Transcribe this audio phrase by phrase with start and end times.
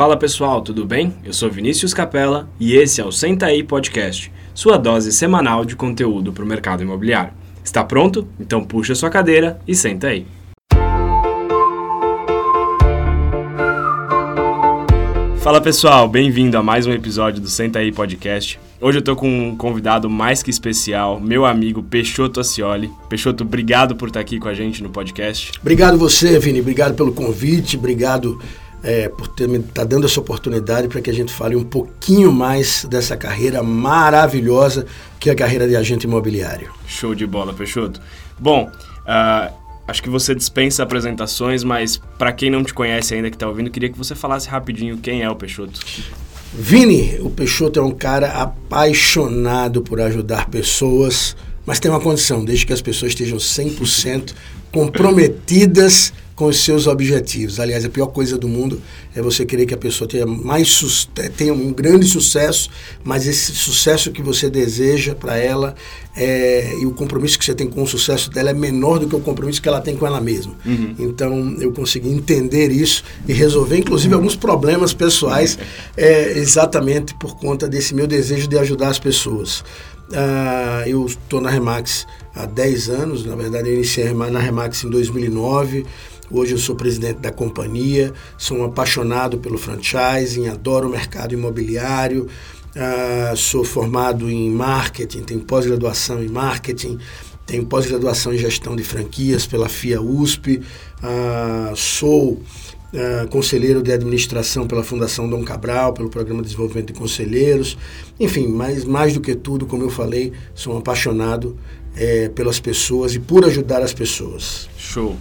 [0.00, 1.14] Fala pessoal, tudo bem?
[1.22, 5.76] Eu sou Vinícius Capella e esse é o Senta aí Podcast, sua dose semanal de
[5.76, 7.34] conteúdo para o mercado imobiliário.
[7.62, 8.26] Está pronto?
[8.40, 10.26] Então puxa sua cadeira e senta aí.
[15.42, 18.58] Fala pessoal, bem-vindo a mais um episódio do Senta aí Podcast.
[18.80, 22.90] Hoje eu tô com um convidado mais que especial, meu amigo Peixoto Acioli.
[23.10, 25.52] Peixoto, obrigado por estar aqui com a gente no podcast.
[25.60, 28.40] Obrigado você, Vini, obrigado pelo convite, obrigado
[28.82, 32.32] é, por ter me tá dando essa oportunidade para que a gente fale um pouquinho
[32.32, 34.86] mais dessa carreira maravilhosa
[35.18, 36.72] que é a carreira de agente imobiliário.
[36.86, 38.00] Show de bola, Peixoto.
[38.38, 39.54] Bom, uh,
[39.86, 43.70] acho que você dispensa apresentações, mas para quem não te conhece ainda que está ouvindo,
[43.70, 45.78] queria que você falasse rapidinho quem é o Peixoto.
[46.52, 52.66] Vini, o Peixoto é um cara apaixonado por ajudar pessoas, mas tem uma condição, desde
[52.66, 54.34] que as pessoas estejam 100%
[54.72, 57.60] comprometidas com os seus objetivos.
[57.60, 58.80] Aliás, a pior coisa do mundo
[59.14, 62.70] é você querer que a pessoa tenha mais tenha um grande sucesso,
[63.04, 65.74] mas esse sucesso que você deseja para ela
[66.16, 69.14] é, e o compromisso que você tem com o sucesso dela é menor do que
[69.14, 70.54] o compromisso que ela tem com ela mesma.
[70.64, 70.94] Uhum.
[70.98, 75.58] Então, eu consegui entender isso e resolver, inclusive, alguns problemas pessoais
[75.94, 79.62] é, exatamente por conta desse meu desejo de ajudar as pessoas.
[80.10, 84.90] Uh, eu estou na Remax há 10 anos, na verdade eu iniciei na Remax em
[84.90, 85.86] 2009,
[86.32, 92.28] Hoje eu sou presidente da companhia, sou um apaixonado pelo franchising, adoro o mercado imobiliário,
[92.76, 96.98] uh, sou formado em marketing, tenho pós-graduação em marketing,
[97.44, 100.60] tenho pós-graduação em gestão de franquias pela FIA USP,
[101.02, 102.40] uh, sou
[102.92, 107.78] Uh, conselheiro de administração pela Fundação Dom Cabral, pelo Programa de Desenvolvimento de Conselheiros.
[108.18, 111.56] Enfim, mas mais do que tudo, como eu falei, sou um apaixonado
[111.94, 114.68] é, pelas pessoas e por ajudar as pessoas.
[114.76, 115.16] Show.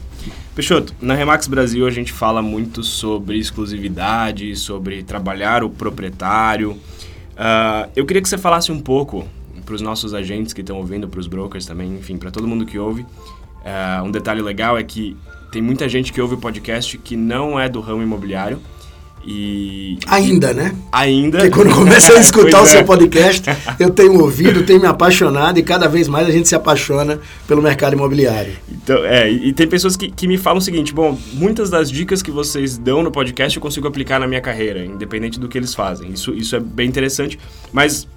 [0.55, 6.71] Peixoto, na Remax Brasil a gente fala muito sobre exclusividade, sobre trabalhar o proprietário.
[6.71, 9.27] Uh, eu queria que você falasse um pouco
[9.65, 12.65] para os nossos agentes que estão ouvindo, para os brokers também, enfim, para todo mundo
[12.65, 13.01] que ouve.
[13.01, 15.15] Uh, um detalhe legal é que
[15.51, 18.59] tem muita gente que ouve o podcast que não é do ramo imobiliário
[19.29, 19.97] e.
[20.07, 20.75] Ainda, né?
[20.91, 21.37] Ainda.
[21.37, 22.83] Porque quando começa a escutar o seu é.
[22.83, 23.43] podcast,
[23.79, 27.61] eu tenho ouvido, tenho me apaixonado e cada vez mais a gente se apaixona pelo
[27.61, 28.53] mercado imobiliário.
[28.71, 32.23] Então, é, e tem pessoas que, que me falam o seguinte: bom, muitas das dicas
[32.23, 35.75] que vocês dão no podcast eu consigo aplicar na minha carreira, independente do que eles
[35.75, 36.11] fazem.
[36.11, 37.37] Isso, isso é bem interessante,
[37.71, 38.07] mas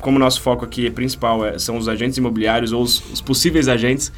[0.00, 3.68] como nosso foco aqui é principal é, são os agentes imobiliários ou os, os possíveis
[3.68, 4.12] agentes,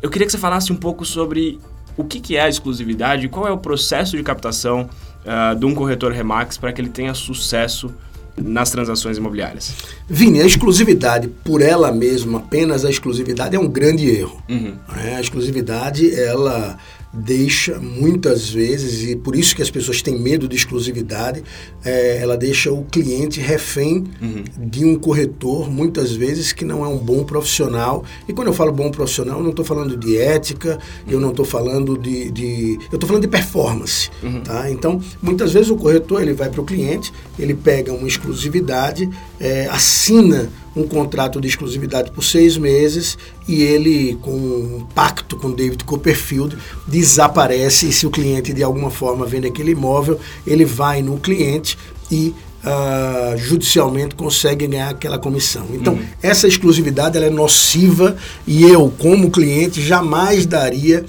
[0.00, 1.58] eu queria que você falasse um pouco sobre
[1.96, 4.88] o que, que é a exclusividade, qual é o processo de captação
[5.24, 7.92] uh, de um corretor Remax para que ele tenha sucesso
[8.36, 9.74] nas transações imobiliárias?
[10.08, 14.42] Vini, a exclusividade por ela mesma, apenas a exclusividade é um grande erro.
[14.48, 14.74] Uhum.
[14.88, 16.78] A exclusividade, ela
[17.12, 21.42] deixa muitas vezes, e por isso que as pessoas têm medo de exclusividade,
[21.84, 24.44] é, ela deixa o cliente refém uhum.
[24.58, 28.04] de um corretor, muitas vezes que não é um bom profissional.
[28.26, 31.12] E quando eu falo bom profissional, eu não estou falando de ética, uhum.
[31.12, 34.10] eu não estou falando de, de, Eu estou falando de performance.
[34.22, 34.40] Uhum.
[34.40, 34.70] Tá?
[34.70, 39.08] Então, muitas vezes o corretor ele vai para o cliente, ele pega uma exclusividade,
[39.38, 45.52] é, assina um contrato de exclusividade por seis meses e ele, com um pacto com
[45.52, 46.56] David Copperfield,
[46.86, 51.76] desaparece e se o cliente de alguma forma vende aquele imóvel, ele vai no cliente
[52.10, 52.34] e
[52.64, 55.66] uh, judicialmente consegue ganhar aquela comissão.
[55.72, 56.04] Então, uhum.
[56.22, 58.16] essa exclusividade ela é nociva
[58.46, 61.04] e eu, como cliente, jamais daria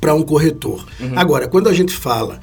[0.00, 0.84] para um corretor.
[1.00, 1.12] Uhum.
[1.16, 2.40] Agora, quando a gente fala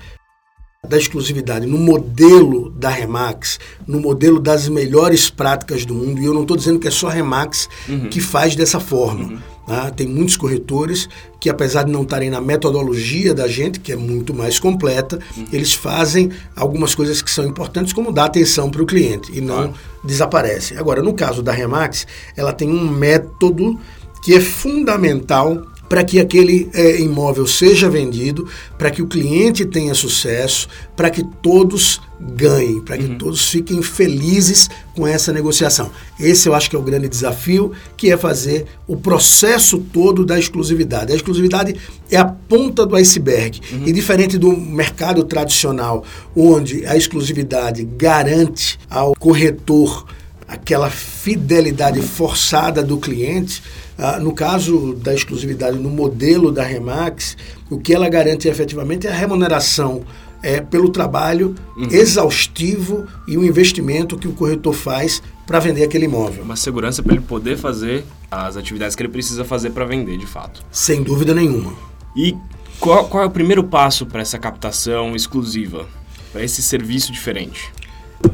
[0.87, 6.33] da exclusividade no modelo da Remax, no modelo das melhores práticas do mundo, e eu
[6.33, 8.09] não estou dizendo que é só a Remax uhum.
[8.09, 9.25] que faz dessa forma.
[9.25, 9.39] Uhum.
[9.67, 9.91] Tá?
[9.91, 14.33] Tem muitos corretores que, apesar de não estarem na metodologia da gente, que é muito
[14.33, 15.47] mais completa, uhum.
[15.51, 19.73] eles fazem algumas coisas que são importantes, como dar atenção para o cliente e não
[20.01, 20.77] desaparecem.
[20.77, 22.07] Agora, no caso da Remax,
[22.37, 23.77] ela tem um método
[24.23, 29.95] que é fundamental para que aquele é, imóvel seja vendido, para que o cliente tenha
[29.95, 33.17] sucesso, para que todos ganhem, para que uhum.
[33.17, 35.89] todos fiquem felizes com essa negociação.
[36.19, 40.37] Esse eu acho que é o grande desafio, que é fazer o processo todo da
[40.37, 41.11] exclusividade.
[41.11, 41.75] A exclusividade
[42.11, 43.61] é a ponta do iceberg.
[43.71, 43.87] Uhum.
[43.87, 46.03] E diferente do mercado tradicional,
[46.35, 50.05] onde a exclusividade garante ao corretor
[50.49, 53.61] aquela fidelidade forçada do cliente,
[53.97, 57.37] ah, no caso da exclusividade no modelo da Remax,
[57.69, 60.03] o que ela garante efetivamente é a remuneração
[60.41, 61.87] é, pelo trabalho uhum.
[61.91, 66.43] exaustivo e o investimento que o corretor faz para vender aquele imóvel.
[66.43, 70.25] Uma segurança para ele poder fazer as atividades que ele precisa fazer para vender, de
[70.25, 70.63] fato.
[70.71, 71.73] Sem dúvida nenhuma.
[72.15, 72.35] E
[72.79, 75.85] qual, qual é o primeiro passo para essa captação exclusiva?
[76.31, 77.71] para esse serviço diferente?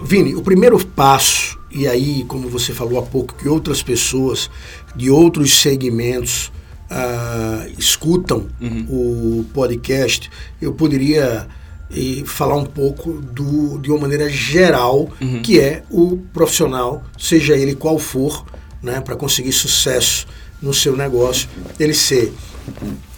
[0.03, 4.49] Vini, o primeiro passo, e aí, como você falou há pouco, que outras pessoas
[4.95, 6.49] de outros segmentos
[6.89, 8.85] uh, escutam uhum.
[8.89, 10.31] o podcast,
[10.61, 11.45] eu poderia
[11.91, 15.41] e falar um pouco do, de uma maneira geral, uhum.
[15.41, 18.45] que é o profissional, seja ele qual for,
[18.81, 20.25] né, para conseguir sucesso
[20.61, 22.33] no seu negócio, ele ser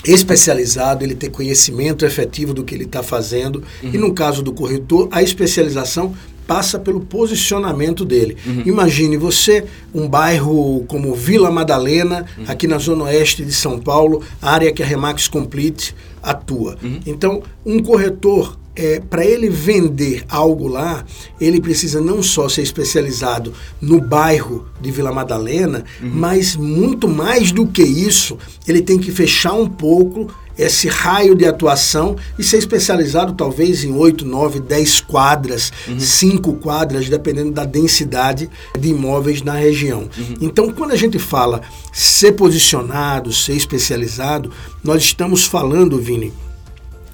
[0.04, 3.64] especializado, ele ter conhecimento efetivo do que ele está fazendo.
[3.84, 3.92] Uhum.
[3.94, 6.16] E no caso do corretor, a especialização
[6.48, 8.38] passa pelo posicionamento dele.
[8.46, 8.64] Uhum.
[8.66, 12.46] Imagine você, um bairro como Vila Madalena, uhum.
[12.48, 16.78] aqui na zona oeste de São Paulo, área que a Remax Complete atua.
[16.82, 17.00] Uhum.
[17.06, 21.04] Então, um corretor é, para ele vender algo lá,
[21.42, 23.52] ele precisa não só ser especializado
[23.82, 26.12] no bairro de Vila Madalena, uhum.
[26.14, 28.38] mas muito mais do que isso,
[28.68, 33.94] ele tem que fechar um pouco esse raio de atuação e ser especializado talvez em
[33.94, 36.00] 8, 9, 10 quadras, uhum.
[36.00, 40.10] 5 quadras, dependendo da densidade de imóveis na região.
[40.18, 40.36] Uhum.
[40.42, 44.52] Então, quando a gente fala ser posicionado, ser especializado,
[44.84, 46.34] nós estamos falando, Vini,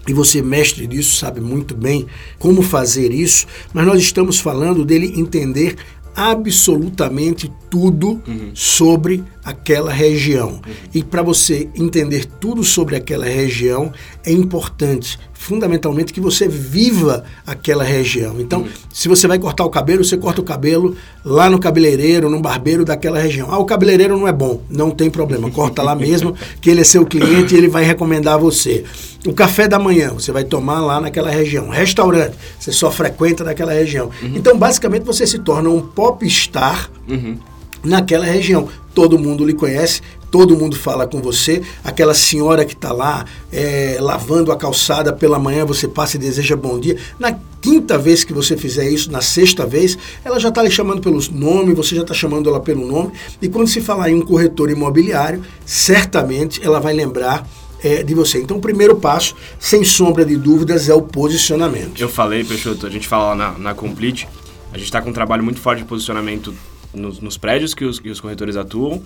[0.08, 2.06] e você, mestre disso, sabe muito bem
[2.38, 5.78] como fazer isso, mas nós estamos falando dele entender
[6.16, 8.52] absolutamente tudo uhum.
[8.54, 10.62] sobre aquela região.
[10.94, 13.92] E para você entender tudo sobre aquela região,
[14.26, 18.40] é importante, fundamentalmente, que você viva aquela região.
[18.40, 20.96] Então, se você vai cortar o cabelo, você corta o cabelo
[21.26, 23.52] lá no cabeleireiro, no barbeiro daquela região.
[23.52, 26.86] Ah, o cabeleireiro não é bom, não tem problema, corta lá mesmo, que ele é
[26.86, 28.86] seu cliente e ele vai recomendar você.
[29.26, 31.70] O café da manhã, você vai tomar lá naquela região.
[31.70, 34.10] Restaurante, você só frequenta naquela região.
[34.22, 34.34] Uhum.
[34.36, 37.38] Então, basicamente, você se torna um pop-star uhum
[37.84, 38.68] naquela região.
[38.94, 41.62] Todo mundo lhe conhece, todo mundo fala com você.
[41.84, 46.56] Aquela senhora que está lá é, lavando a calçada pela manhã, você passa e deseja
[46.56, 46.98] bom dia.
[47.20, 51.02] Na quinta vez que você fizer isso, na sexta vez, ela já está lhe chamando
[51.02, 53.14] pelo nome, você já está chamando ela pelo nome.
[53.42, 57.48] E quando se falar em um corretor imobiliário, certamente ela vai lembrar
[57.84, 58.40] é, de você.
[58.40, 62.00] Então, o primeiro passo, sem sombra de dúvidas, é o posicionamento.
[62.00, 64.28] Eu falei, Peixoto, a gente fala lá na, na Complete,
[64.72, 66.54] a gente está com um trabalho muito forte de posicionamento
[66.94, 69.02] nos, nos prédios que os, que os corretores atuam.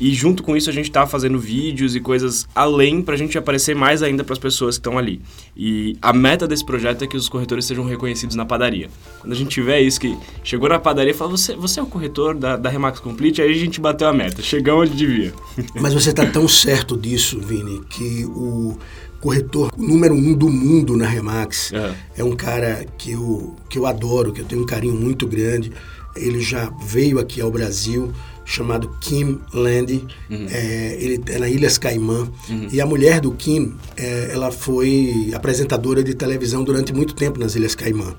[0.00, 3.36] E junto com isso a gente está fazendo vídeos e coisas além para a gente
[3.38, 5.20] aparecer mais ainda para as pessoas que estão ali.
[5.56, 8.88] E a meta desse projeto é que os corretores sejam reconhecidos na padaria.
[9.20, 11.86] Quando a gente tiver isso, que chegou na padaria e fala, você, você é o
[11.86, 15.32] corretor da, da Remax Complete, aí a gente bateu a meta, chegamos onde devia.
[15.80, 18.76] Mas você está tão certo disso, Vini, que o
[19.20, 23.86] corretor número um do mundo na Remax é, é um cara que eu, que eu
[23.86, 25.70] adoro, que eu tenho um carinho muito grande
[26.16, 28.12] ele já veio aqui ao Brasil,
[28.44, 30.04] chamado Kim Land.
[30.30, 30.46] Uhum.
[30.50, 32.28] É, ele é na Ilhas Caimã.
[32.48, 32.68] Uhum.
[32.72, 37.54] E a mulher do Kim, é, ela foi apresentadora de televisão durante muito tempo nas
[37.54, 38.14] Ilhas Caimã.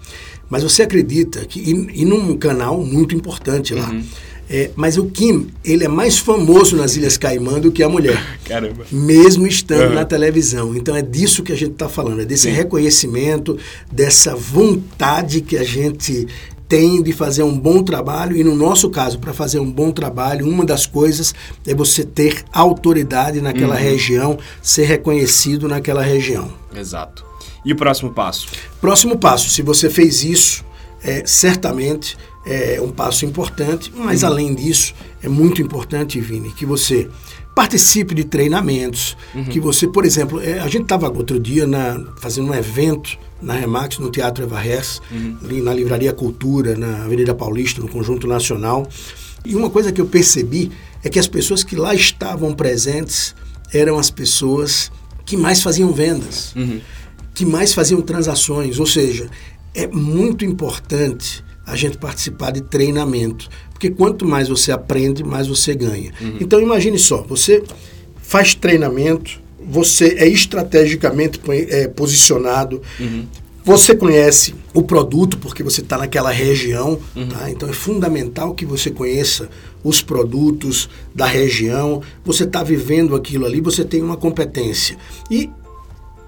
[0.49, 4.03] Mas você acredita que, e, e num canal muito importante lá, uhum.
[4.49, 8.21] É, mas o Kim, ele é mais famoso nas Ilhas Caimã do que a mulher.
[8.43, 8.85] Caramba.
[8.91, 9.95] Mesmo estando uhum.
[9.95, 10.75] na televisão.
[10.75, 12.55] Então é disso que a gente está falando, é desse Sim.
[12.55, 13.57] reconhecimento,
[13.91, 16.27] dessa vontade que a gente
[16.73, 20.49] tem de fazer um bom trabalho e no nosso caso, para fazer um bom trabalho,
[20.49, 21.31] uma das coisas
[21.67, 23.81] é você ter autoridade naquela uhum.
[23.81, 26.51] região, ser reconhecido naquela região.
[26.75, 27.23] Exato.
[27.63, 28.47] E o próximo passo?
[28.81, 30.65] Próximo passo, se você fez isso,
[31.03, 34.29] é, certamente é um passo importante, mas uhum.
[34.29, 37.07] além disso, é muito importante, Vini, que você
[37.55, 39.45] participe de treinamentos, uhum.
[39.45, 43.53] que você, por exemplo, é, a gente estava outro dia na, fazendo um evento na
[43.53, 45.38] Remax, no Teatro Eva Hess, uhum.
[45.43, 48.88] ali na Livraria Cultura, na Avenida Paulista, no Conjunto Nacional.
[49.45, 50.72] E uma coisa que eu percebi
[51.03, 53.36] é que as pessoas que lá estavam presentes
[53.74, 54.91] eram as pessoas
[55.25, 56.79] que mais faziam vendas, uhum.
[57.33, 58.79] que mais faziam transações.
[58.79, 59.29] Ou seja,
[59.75, 63.50] é muito importante a gente participar de treinamento,
[63.83, 66.13] porque quanto mais você aprende, mais você ganha.
[66.21, 66.37] Uhum.
[66.39, 67.61] Então imagine só, você
[68.21, 73.25] faz treinamento, você é estrategicamente é, posicionado, uhum.
[73.63, 77.27] você conhece o produto porque você está naquela região, uhum.
[77.27, 77.49] tá?
[77.49, 79.49] então é fundamental que você conheça
[79.83, 84.95] os produtos da região, você está vivendo aquilo ali, você tem uma competência.
[85.29, 85.49] E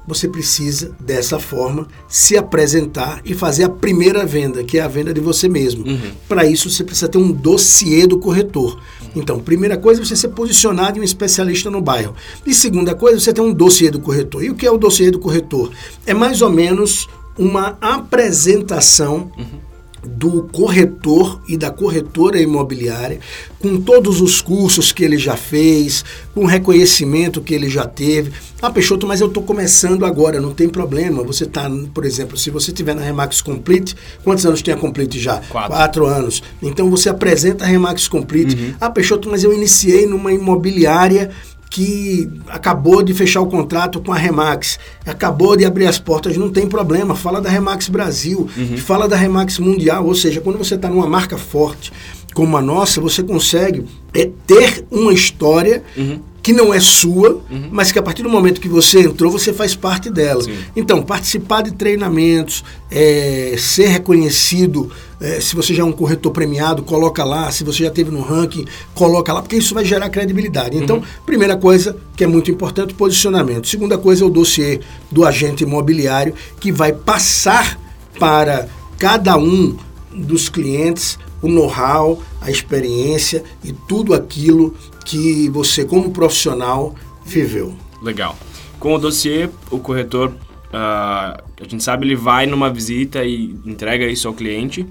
[0.07, 5.13] você precisa, dessa forma, se apresentar e fazer a primeira venda, que é a venda
[5.13, 5.85] de você mesmo.
[5.85, 6.11] Uhum.
[6.27, 8.75] Para isso, você precisa ter um dossiê do corretor.
[8.75, 9.09] Uhum.
[9.15, 12.15] Então, primeira coisa, você ser posicionado em um especialista no bairro.
[12.45, 14.43] E segunda coisa, você ter um dossiê do corretor.
[14.43, 15.71] E o que é o dossiê do corretor?
[16.05, 17.07] É mais ou menos
[17.37, 19.31] uma apresentação.
[19.37, 19.65] Uhum
[20.05, 23.19] do corretor e da corretora imobiliária,
[23.59, 28.31] com todos os cursos que ele já fez, com o reconhecimento que ele já teve.
[28.61, 31.23] Ah, Peixoto, mas eu estou começando agora, não tem problema.
[31.23, 35.19] Você está, por exemplo, se você estiver na Remax Complete, quantos anos tem a Complete
[35.19, 35.37] já?
[35.49, 35.71] Quatro.
[35.71, 36.41] Quatro anos.
[36.61, 38.55] Então você apresenta a Remax Complete.
[38.55, 38.73] Uhum.
[38.79, 41.31] Ah, Peixoto, mas eu iniciei numa imobiliária
[41.75, 46.49] que acabou de fechar o contrato com a Remax, acabou de abrir as portas, não
[46.49, 48.77] tem problema, fala da Remax Brasil, Uhum.
[48.77, 51.91] fala da Remax Mundial, ou seja, quando você está numa marca forte
[52.33, 56.19] como a nossa, você consegue é, ter uma história Uhum.
[56.45, 59.75] Que não é sua, mas que a partir do momento que você entrou, você faz
[59.75, 60.43] parte dela.
[60.43, 60.55] Sim.
[60.75, 66.83] Então, participar de treinamentos, é, ser reconhecido, é, se você já é um corretor premiado,
[66.83, 70.77] coloca lá, se você já teve no ranking, coloca lá, porque isso vai gerar credibilidade.
[70.77, 73.67] Então, primeira coisa que é muito importante, posicionamento.
[73.67, 77.75] Segunda coisa é o dossiê do agente imobiliário, que vai passar
[78.19, 78.67] para
[78.99, 79.75] cada um
[80.13, 84.75] dos clientes o know-how, a experiência e tudo aquilo
[85.05, 87.73] que você, como profissional, viveu.
[88.01, 88.37] Legal.
[88.79, 90.33] Com o dossiê, o corretor,
[90.73, 94.85] ah, a gente sabe, ele vai numa visita e entrega isso ao cliente.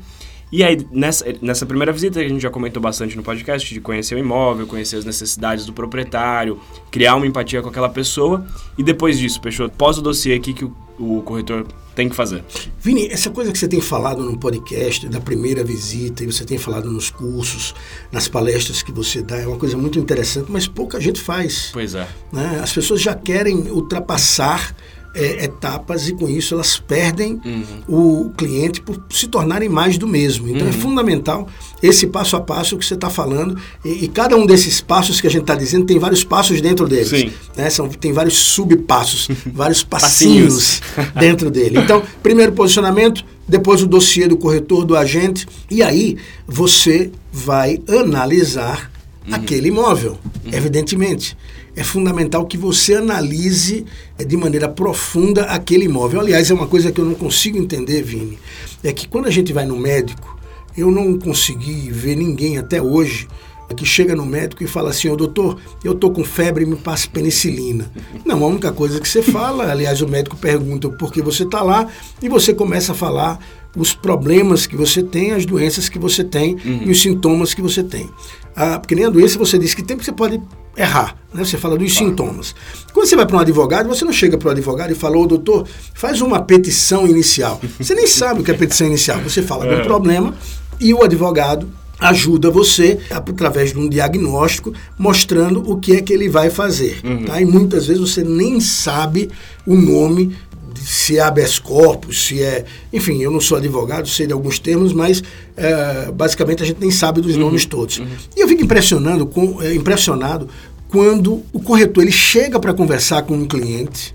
[0.52, 4.14] E aí, nessa, nessa primeira visita, a gente já comentou bastante no podcast, de conhecer
[4.14, 6.60] o imóvel, conhecer as necessidades do proprietário,
[6.92, 8.46] criar uma empatia com aquela pessoa.
[8.78, 12.16] E depois disso, Peixoto, pós o dossiê, o que, que o, o corretor tem que
[12.16, 12.42] fazer?
[12.80, 16.58] Vini, essa coisa que você tem falado no podcast, da primeira visita, e você tem
[16.58, 17.74] falado nos cursos,
[18.10, 21.70] nas palestras que você dá, é uma coisa muito interessante, mas pouca gente faz.
[21.72, 22.06] Pois é.
[22.32, 22.60] né?
[22.62, 24.74] As pessoas já querem ultrapassar
[25.14, 27.40] é, etapas e com isso elas perdem
[27.88, 30.48] o cliente por se tornarem mais do mesmo.
[30.48, 31.48] Então é fundamental
[31.82, 35.26] esse passo a passo que você está falando e, e cada um desses passos que
[35.26, 37.08] a gente está dizendo tem vários passos dentro deles.
[37.08, 37.32] Sim.
[37.56, 37.70] Né?
[37.70, 40.80] São, tem vários subpassos, vários passinhos
[41.18, 41.78] dentro dele.
[41.78, 46.16] Então, primeiro posicionamento, depois o dossiê do corretor, do agente, e aí
[46.46, 48.90] você vai analisar
[49.30, 50.18] aquele imóvel,
[50.52, 51.36] evidentemente.
[51.76, 53.84] É fundamental que você analise
[54.18, 56.20] eh, de maneira profunda aquele imóvel.
[56.20, 58.38] Aliás, é uma coisa que eu não consigo entender, Vini,
[58.82, 60.38] é que quando a gente vai no médico,
[60.76, 63.28] eu não consegui ver ninguém até hoje
[63.74, 67.08] que chega no médico e fala assim, ô doutor, eu tô com febre, me passa
[67.08, 67.90] penicilina.
[68.24, 71.62] Não, a única coisa que você fala, aliás, o médico pergunta por que você está
[71.62, 71.88] lá
[72.22, 73.38] e você começa a falar
[73.76, 77.82] os problemas que você tem, as doenças que você tem e os sintomas que você
[77.82, 78.08] tem.
[78.54, 80.40] Ah, porque nem a doença você diz que tem, porque você pode
[80.76, 81.44] errar, né?
[81.44, 82.54] Você fala dos sintomas.
[82.92, 85.26] Quando você vai para um advogado, você não chega para o advogado e fala, ô
[85.26, 87.60] doutor, faz uma petição inicial.
[87.78, 89.20] Você nem sabe o que é petição inicial.
[89.20, 90.34] Você fala do problema
[90.80, 96.28] e o advogado ajuda você através de um diagnóstico mostrando o que é que ele
[96.28, 97.00] vai fazer.
[97.24, 97.40] Tá?
[97.40, 99.30] E muitas vezes você nem sabe
[99.66, 100.36] o nome
[100.84, 102.64] se é habeas corpus, se é.
[102.92, 105.22] Enfim, eu não sou advogado, sei de alguns termos, mas
[105.56, 108.02] é, basicamente a gente nem sabe dos nomes todos.
[108.36, 110.48] E eu fico impressionando com, é, impressionado
[110.88, 114.14] quando o corretor ele chega para conversar com um cliente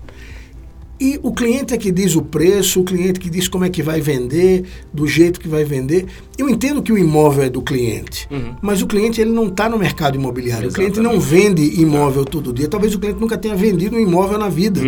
[1.00, 3.82] e o cliente é que diz o preço, o cliente que diz como é que
[3.82, 6.04] vai vender, do jeito que vai vender.
[6.36, 8.28] Eu entendo que o imóvel é do cliente,
[8.60, 10.68] mas o cliente ele não está no mercado imobiliário.
[10.68, 12.68] O cliente não vende imóvel todo dia.
[12.68, 14.82] Talvez o cliente nunca tenha vendido um imóvel na vida.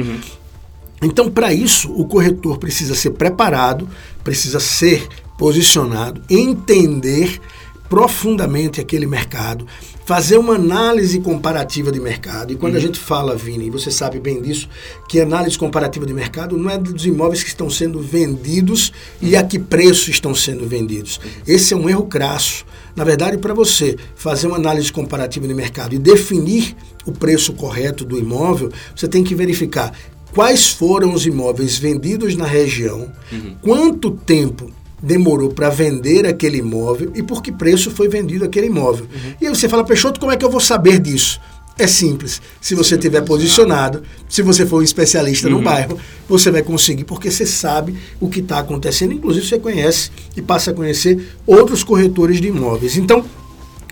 [1.02, 3.88] Então, para isso, o corretor precisa ser preparado,
[4.22, 5.06] precisa ser
[5.36, 7.40] posicionado, entender
[7.92, 9.66] profundamente aquele mercado,
[10.06, 12.50] fazer uma análise comparativa de mercado.
[12.50, 14.66] E quando a gente fala, Vini, e você sabe bem disso,
[15.08, 19.42] que análise comparativa de mercado não é dos imóveis que estão sendo vendidos e a
[19.42, 21.20] que preço estão sendo vendidos.
[21.46, 22.64] Esse é um erro crasso.
[22.96, 28.04] Na verdade, para você fazer uma análise comparativa de mercado e definir o preço correto
[28.04, 29.92] do imóvel, você tem que verificar
[30.34, 33.10] quais foram os imóveis vendidos na região,
[33.60, 34.70] quanto tempo
[35.02, 39.06] demorou para vender aquele imóvel e por que preço foi vendido aquele imóvel.
[39.40, 41.40] E aí você fala, Peixoto, como é que eu vou saber disso?
[41.78, 42.40] É simples.
[42.60, 45.98] Se você estiver posicionado, se você for um especialista no bairro,
[46.28, 49.12] você vai conseguir, porque você sabe o que está acontecendo.
[49.12, 52.96] Inclusive, você conhece e passa a conhecer outros corretores de imóveis.
[52.96, 53.24] Então,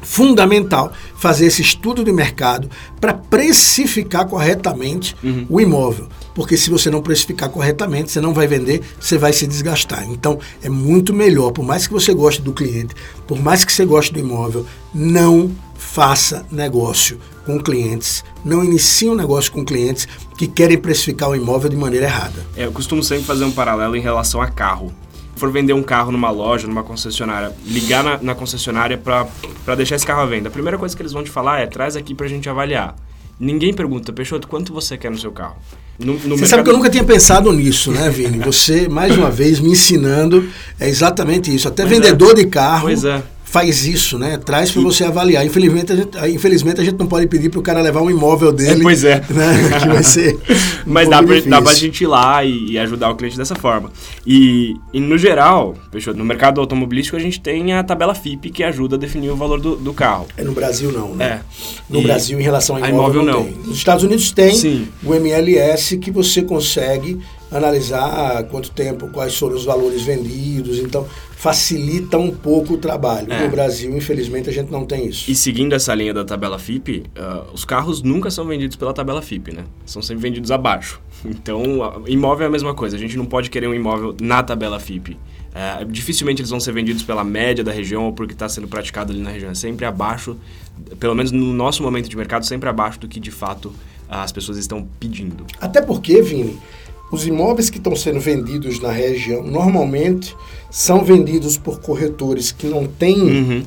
[0.02, 2.70] fundamental fazer esse estudo de mercado
[3.00, 5.16] para precificar corretamente
[5.48, 6.08] o imóvel.
[6.40, 10.08] Porque se você não precificar corretamente, você não vai vender, você vai se desgastar.
[10.08, 12.94] Então, é muito melhor, por mais que você goste do cliente,
[13.26, 19.14] por mais que você goste do imóvel, não faça negócio com clientes, não inicie um
[19.14, 22.46] negócio com clientes que querem precificar o imóvel de maneira errada.
[22.56, 24.90] É, eu costumo sempre fazer um paralelo em relação a carro.
[25.36, 30.06] For vender um carro numa loja, numa concessionária, ligar na, na concessionária para deixar esse
[30.06, 32.26] carro à venda, a primeira coisa que eles vão te falar é traz aqui pra
[32.26, 32.96] gente avaliar.
[33.40, 35.56] Ninguém pergunta, Peixoto, quanto você quer no seu carro?
[35.98, 36.48] No, no você mercado...
[36.48, 38.38] sabe que eu nunca tinha pensado nisso, né, Vini?
[38.40, 40.46] Você, mais uma vez, me ensinando
[40.78, 41.66] é exatamente isso.
[41.66, 42.34] Até pois vendedor é.
[42.34, 42.82] de carro.
[42.82, 44.38] Pois é faz isso, né?
[44.38, 45.44] Traz para você avaliar.
[45.44, 48.52] Infelizmente a, gente, infelizmente, a gente não pode pedir para o cara levar um imóvel
[48.52, 48.80] dele.
[48.80, 49.20] É, pois é.
[49.30, 49.78] Né?
[49.80, 50.38] Que vai ser.
[50.86, 53.92] Um Mas dá para a gente ir lá e, e, ajudar o cliente dessa forma.
[54.26, 55.74] E, e no geral,
[56.16, 59.60] no mercado automobilístico, a gente tem a tabela FIP que ajuda a definir o valor
[59.60, 60.26] do, do carro.
[60.38, 61.24] É no Brasil não, né?
[61.24, 61.40] É.
[61.88, 63.66] No e Brasil, em relação a imóvel, a imóvel não, não.
[63.66, 64.88] Nos Estados Unidos tem Sim.
[65.04, 70.78] o MLS que você consegue analisar quanto tempo, quais foram os valores vendidos.
[70.78, 73.32] Então, facilita um pouco o trabalho.
[73.32, 73.44] É.
[73.44, 75.30] No Brasil, infelizmente, a gente não tem isso.
[75.30, 79.22] E seguindo essa linha da tabela FIP, uh, os carros nunca são vendidos pela tabela
[79.22, 79.64] FIP, né?
[79.86, 81.00] São sempre vendidos abaixo.
[81.22, 81.62] Então,
[82.06, 82.96] imóvel é a mesma coisa.
[82.96, 85.18] A gente não pode querer um imóvel na tabela FIP.
[85.50, 89.12] Uh, dificilmente eles vão ser vendidos pela média da região ou porque está sendo praticado
[89.12, 89.50] ali na região.
[89.50, 90.34] É sempre abaixo,
[90.98, 93.70] pelo menos no nosso momento de mercado, sempre abaixo do que de fato
[94.08, 95.46] as pessoas estão pedindo.
[95.60, 96.58] Até porque, Vini,
[97.10, 100.36] os imóveis que estão sendo vendidos na região normalmente
[100.70, 103.62] são vendidos por corretores que não têm uhum.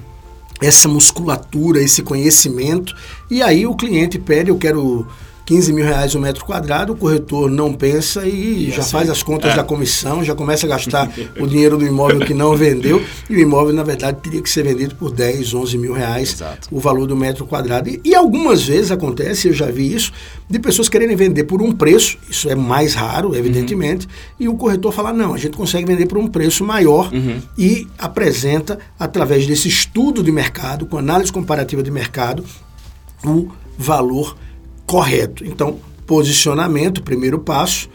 [0.62, 2.96] essa musculatura, esse conhecimento,
[3.30, 5.06] e aí o cliente pede, eu quero
[5.46, 8.92] 15 mil reais o um metro quadrado, o corretor não pensa e, e já assim,
[8.92, 9.56] faz as contas é.
[9.56, 13.40] da comissão, já começa a gastar o dinheiro do imóvel que não vendeu, e o
[13.40, 16.70] imóvel, na verdade, teria que ser vendido por 10, 11 mil reais Exato.
[16.72, 17.90] o valor do metro quadrado.
[17.90, 20.12] E, e, algumas vezes acontece, eu já vi isso,
[20.50, 24.12] de pessoas quererem vender por um preço, isso é mais raro, evidentemente, uhum.
[24.40, 27.42] e o corretor falar, não, a gente consegue vender por um preço maior uhum.
[27.58, 32.44] e apresenta, através desse estudo de mercado, com análise comparativa de mercado,
[33.26, 34.36] o valor
[34.86, 35.46] correto.
[35.46, 37.90] Então, posicionamento, primeiro passo,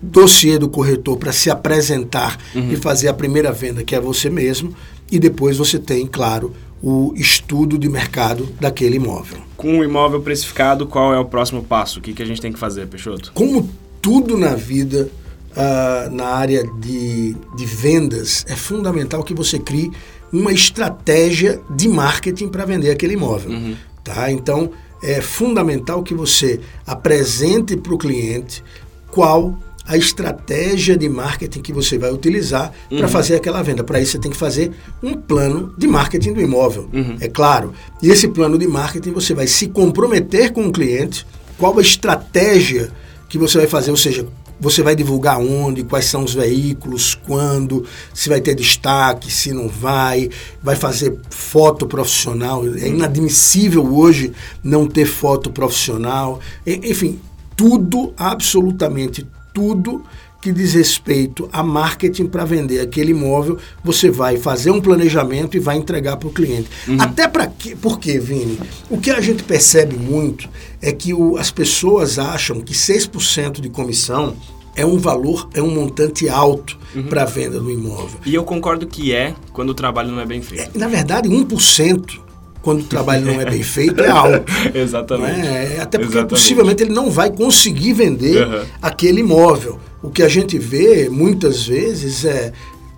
[0.00, 2.72] dossiê do corretor para se apresentar uhum.
[2.72, 4.74] e fazer a primeira venda, que é você mesmo,
[5.10, 6.52] e depois você tem, claro,
[6.82, 9.38] o estudo de mercado daquele imóvel.
[9.56, 11.98] Com o imóvel precificado, qual é o próximo passo?
[11.98, 13.32] O que, que a gente tem que fazer, Peixoto?
[13.34, 13.68] Como
[14.02, 15.08] tudo na vida,
[15.52, 19.90] uh, na área de, de vendas, é fundamental que você crie
[20.32, 23.52] uma estratégia de marketing para vender aquele imóvel.
[23.52, 23.76] Uhum.
[24.04, 24.30] Tá?
[24.30, 24.70] Então,
[25.06, 28.62] é fundamental que você apresente para o cliente
[29.10, 32.98] qual a estratégia de marketing que você vai utilizar uhum.
[32.98, 33.84] para fazer aquela venda.
[33.84, 37.16] Para isso, você tem que fazer um plano de marketing do imóvel, uhum.
[37.20, 37.72] é claro.
[38.02, 41.24] E esse plano de marketing você vai se comprometer com o cliente,
[41.56, 42.90] qual a estratégia
[43.28, 44.26] que você vai fazer, ou seja,
[44.58, 49.68] você vai divulgar onde, quais são os veículos, quando, se vai ter destaque, se não
[49.68, 50.30] vai,
[50.62, 52.66] vai fazer foto profissional.
[52.66, 56.40] É inadmissível hoje não ter foto profissional.
[56.66, 57.20] Enfim,
[57.54, 60.04] tudo, absolutamente tudo
[60.40, 65.60] que diz respeito a marketing para vender aquele imóvel, você vai fazer um planejamento e
[65.60, 66.68] vai entregar para o cliente.
[66.86, 66.98] Uhum.
[67.00, 67.76] Até para quê?
[67.80, 68.58] Por quê, Vini?
[68.88, 70.48] O que a gente percebe muito
[70.80, 74.36] é que o, as pessoas acham que 6% de comissão
[74.76, 77.04] é um valor, é um montante alto uhum.
[77.04, 78.20] para a venda do imóvel.
[78.24, 80.76] E eu concordo que é quando o trabalho não é bem feito.
[80.76, 82.20] É, na verdade, 1%
[82.66, 84.44] quando o trabalho não é bem feito é alto.
[84.74, 85.46] Exatamente.
[85.46, 85.80] É?
[85.80, 86.28] Até porque Exatamente.
[86.28, 88.64] possivelmente ele não vai conseguir vender uhum.
[88.82, 89.80] aquele imóvel.
[90.02, 92.52] O que a gente vê muitas vezes é,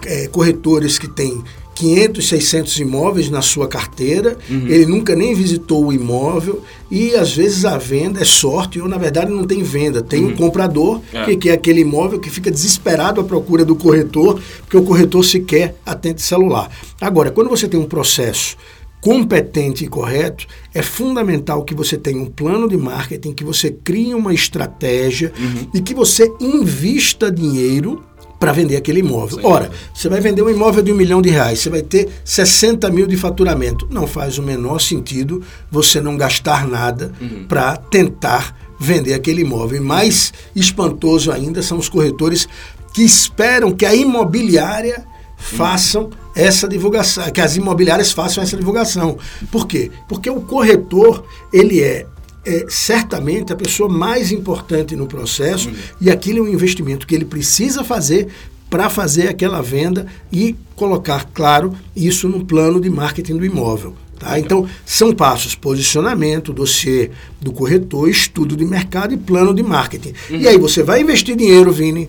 [0.04, 1.42] é corretores que têm
[1.78, 4.66] 500, 600 imóveis na sua carteira, uhum.
[4.66, 8.98] ele nunca nem visitou o imóvel e às vezes a venda é sorte ou na
[8.98, 10.30] verdade não tem venda, tem uhum.
[10.30, 11.24] um comprador é.
[11.24, 15.76] que quer aquele imóvel que fica desesperado à procura do corretor, porque o corretor sequer
[15.86, 16.68] atende celular.
[17.00, 18.56] Agora, quando você tem um processo
[19.00, 24.14] competente e correto, é fundamental que você tenha um plano de marketing, que você crie
[24.14, 25.68] uma estratégia uhum.
[25.74, 28.02] e que você invista dinheiro
[28.38, 29.38] para vender aquele imóvel.
[29.38, 29.46] Sim.
[29.46, 32.88] Ora, você vai vender um imóvel de um milhão de reais, você vai ter 60
[32.90, 33.88] mil de faturamento.
[33.90, 37.46] Não faz o menor sentido você não gastar nada uhum.
[37.48, 39.78] para tentar vender aquele imóvel.
[39.78, 42.48] E mais espantoso ainda são os corretores
[42.94, 45.04] que esperam que a imobiliária
[45.38, 49.16] façam essa divulgação, que as imobiliárias façam essa divulgação.
[49.50, 49.90] Por quê?
[50.08, 52.06] Porque o corretor, ele é
[52.46, 55.74] é certamente a pessoa mais importante no processo uhum.
[56.00, 58.28] e aquilo é um investimento que ele precisa fazer
[58.70, 63.94] para fazer aquela venda e colocar, claro, isso no plano de marketing do imóvel.
[64.18, 64.38] Tá?
[64.38, 70.12] Então, são passos: posicionamento, dossiê do corretor, estudo de mercado e plano de marketing.
[70.30, 70.40] Uhum.
[70.40, 72.08] E aí você vai investir dinheiro, Vini,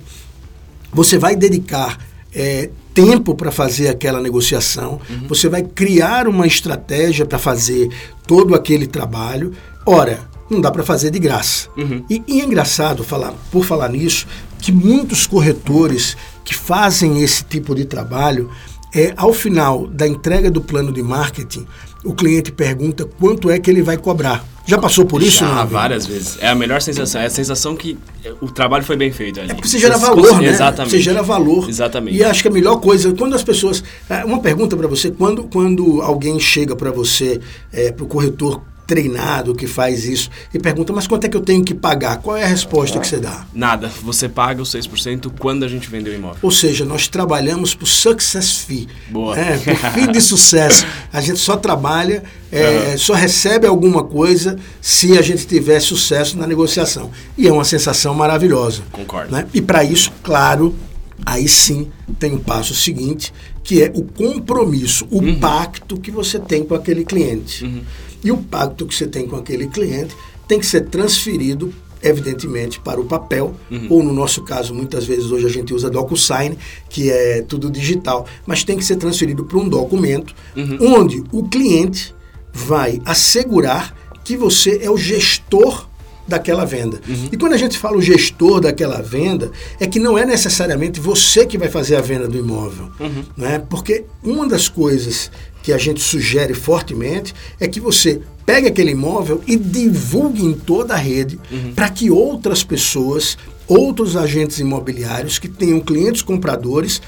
[0.92, 1.98] você vai dedicar
[2.34, 2.70] é,
[3.06, 5.28] tempo para fazer aquela negociação, uhum.
[5.28, 7.90] você vai criar uma estratégia para fazer
[8.28, 9.54] todo aquele trabalho.
[9.86, 11.70] Ora, não dá para fazer de graça.
[11.78, 12.04] Uhum.
[12.10, 14.28] E, e, é engraçado falar, por falar nisso,
[14.60, 18.50] que muitos corretores que fazem esse tipo de trabalho
[18.94, 21.68] é, ao final da entrega do plano de marketing,
[22.04, 24.46] o cliente pergunta quanto é que ele vai cobrar.
[24.66, 25.40] Já passou por isso?
[25.40, 26.38] Já, várias vezes.
[26.40, 27.20] É a melhor sensação.
[27.20, 27.98] É a sensação que
[28.40, 29.50] o trabalho foi bem feito ali.
[29.50, 30.48] É porque você gera valor, né?
[30.48, 30.92] Exatamente.
[30.92, 31.68] Você gera valor.
[31.68, 32.18] Exatamente.
[32.18, 33.84] E acho que a melhor coisa, quando as pessoas...
[34.08, 37.42] É, uma pergunta para você, quando, quando alguém chega para você,
[37.74, 41.42] é, para o corretor treinado que faz isso e pergunta, mas quanto é que eu
[41.42, 42.18] tenho que pagar?
[42.18, 43.46] Qual é a resposta que você dá?
[43.54, 43.88] Nada.
[44.02, 46.40] Você paga os 6% quando a gente vender o imóvel.
[46.42, 48.88] Ou seja, nós trabalhamos por success fee.
[49.08, 49.38] Boa.
[49.38, 50.88] É, por fee de sucesso.
[51.14, 52.98] A gente só trabalha, é, uhum.
[52.98, 57.12] só recebe alguma coisa se a gente tiver sucesso na negociação.
[57.38, 58.82] E é uma sensação maravilhosa.
[58.92, 59.32] Concordo.
[59.32, 59.46] Né?
[59.54, 60.76] E para isso, claro,
[61.24, 63.32] aí sim tem o um passo seguinte,
[63.64, 65.40] que é o compromisso, o uhum.
[65.40, 67.66] pacto que você tem com aquele cliente.
[67.66, 67.82] Uhum.
[68.24, 70.16] E o pacto que você tem com aquele cliente
[70.48, 73.88] tem que ser transferido evidentemente para o papel uhum.
[73.90, 76.58] ou no nosso caso muitas vezes hoje a gente usa DocuSign
[76.90, 80.96] que é tudo digital mas tem que ser transferido para um documento uhum.
[80.96, 82.16] onde o cliente
[82.54, 85.90] vai assegurar que você é o gestor
[86.30, 87.02] daquela venda.
[87.08, 87.30] Uhum.
[87.32, 91.46] E quando a gente fala o gestor daquela venda, é que não é necessariamente você
[91.46, 92.90] que vai fazer a venda do imóvel.
[93.00, 93.24] Uhum.
[93.36, 93.60] Né?
[93.68, 99.42] Porque uma das coisas que a gente sugere fortemente é que você pegue aquele imóvel
[99.46, 101.74] e divulgue em toda a rede uhum.
[101.76, 107.02] para que outras pessoas, outros agentes imobiliários que tenham clientes compradores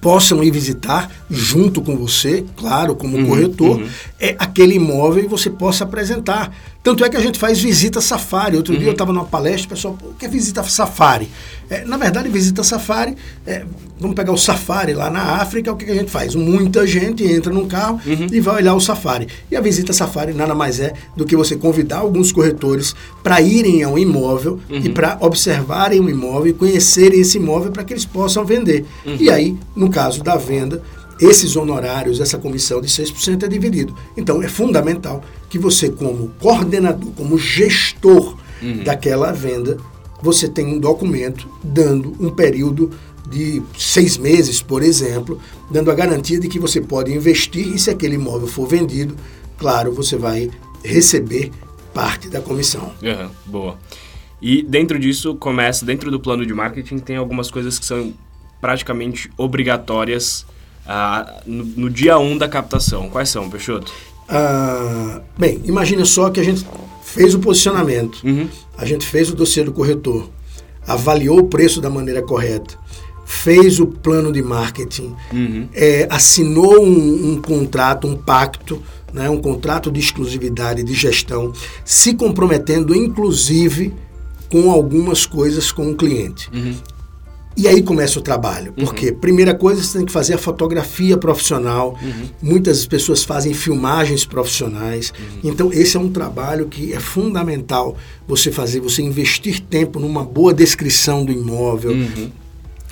[0.00, 3.88] possam ir visitar junto com você, claro, como uhum, corretor, uhum.
[4.20, 6.52] é aquele imóvel e você possa apresentar.
[6.86, 8.56] Tanto é que a gente faz visita safari.
[8.56, 8.78] Outro uhum.
[8.78, 11.28] dia eu estava numa palestra, o pessoal, o que é visita safari?
[11.68, 13.64] É, na verdade, visita safari, é,
[13.98, 16.36] vamos pegar o safari lá na África, o que, que, a gente faz?
[16.36, 18.28] Muita gente entra num carro uhum.
[18.30, 19.26] e vai olhar o safari.
[19.50, 23.82] E a visita safari nada mais é do que você convidar alguns corretores para irem
[23.82, 24.78] ao imóvel uhum.
[24.84, 28.84] e para observarem o imóvel e conhecerem esse imóvel para que eles possam vender.
[29.04, 29.16] Uhum.
[29.18, 30.82] E aí, no caso da venda,
[31.18, 33.96] esses honorários, essa comissão de 6% é dividido.
[34.14, 38.84] Então é fundamental que você, como coordenador, como gestor uhum.
[38.84, 39.78] daquela venda,
[40.22, 42.90] você tenha um documento dando um período
[43.26, 47.88] de seis meses, por exemplo, dando a garantia de que você pode investir e se
[47.88, 49.16] aquele imóvel for vendido,
[49.56, 50.50] claro, você vai
[50.84, 51.50] receber
[51.94, 52.92] parte da comissão.
[53.02, 53.78] Uhum, boa.
[54.42, 58.12] E dentro disso começa, dentro do plano de marketing, tem algumas coisas que são
[58.60, 60.46] praticamente obrigatórias
[60.86, 63.08] ah, no, no, dia 1 um da captação.
[63.08, 63.92] Quais são, Peixoto?
[64.28, 66.66] Ah, bem, imagina só que a gente
[67.02, 68.48] fez o posicionamento, uhum.
[68.76, 70.28] a gente fez o dossiê do corretor,
[70.86, 72.78] avaliou o preço da maneira correta,
[73.24, 75.68] fez o plano de marketing, uhum.
[75.72, 81.52] é, assinou um, um, contrato, um pacto, né, um contrato de exclusividade de gestão,
[81.84, 83.94] se comprometendo inclusive
[84.50, 86.50] com algumas coisas com o cliente.
[86.52, 86.74] Uhum.
[87.56, 88.72] E aí começa o trabalho.
[88.74, 89.18] Porque, uhum.
[89.18, 91.98] primeira coisa, você tem que fazer a fotografia profissional.
[92.02, 92.28] Uhum.
[92.42, 95.12] Muitas pessoas fazem filmagens profissionais.
[95.18, 95.50] Uhum.
[95.50, 97.96] Então, esse é um trabalho que é fundamental
[98.28, 101.92] você fazer, você investir tempo numa boa descrição do imóvel.
[101.92, 102.30] Uhum.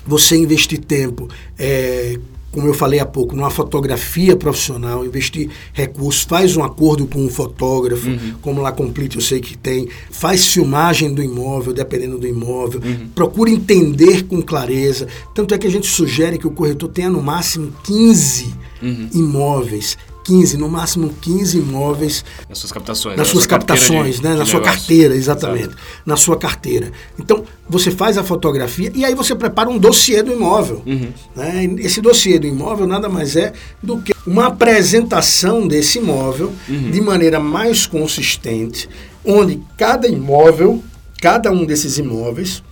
[0.07, 2.17] Você investir tempo é,
[2.55, 7.27] como eu falei há pouco, numa fotografia profissional, investir recursos, faz um acordo com um
[7.27, 8.35] fotógrafo, uhum.
[8.41, 13.09] como lá Complete eu sei que tem, faz filmagem do imóvel, dependendo do imóvel, uhum.
[13.13, 15.05] procura entender com clareza.
[15.33, 19.09] Tanto é que a gente sugere que o corretor tenha no máximo 15 uhum.
[19.13, 22.25] imóveis 15, no máximo 15 imóveis.
[22.49, 23.15] Nas suas captações.
[23.15, 24.31] Nas suas captações, de, né?
[24.31, 25.67] De na sua carteira, exatamente.
[25.67, 25.77] Exato.
[26.05, 26.91] Na sua carteira.
[27.17, 30.81] Então, você faz a fotografia e aí você prepara um dossiê do imóvel.
[30.85, 31.09] Uhum.
[31.35, 31.65] Né?
[31.79, 36.89] Esse dossiê do imóvel nada mais é do que uma apresentação desse imóvel uhum.
[36.89, 38.89] de maneira mais consistente,
[39.23, 40.83] onde cada imóvel,
[41.21, 42.63] cada um desses imóveis,